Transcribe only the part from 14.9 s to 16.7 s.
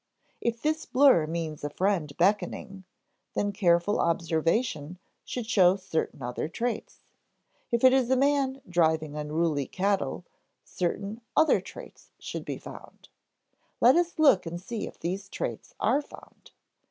these traits are found.